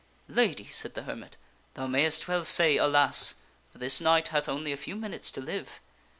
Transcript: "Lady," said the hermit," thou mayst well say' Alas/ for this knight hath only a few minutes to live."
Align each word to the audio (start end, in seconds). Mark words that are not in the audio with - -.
"Lady," 0.41 0.65
said 0.65 0.95
the 0.95 1.03
hermit," 1.03 1.37
thou 1.75 1.85
mayst 1.85 2.27
well 2.27 2.43
say' 2.43 2.75
Alas/ 2.77 3.35
for 3.71 3.77
this 3.77 4.01
knight 4.01 4.29
hath 4.29 4.49
only 4.49 4.71
a 4.71 4.75
few 4.75 4.95
minutes 4.95 5.29
to 5.29 5.41
live." 5.41 5.79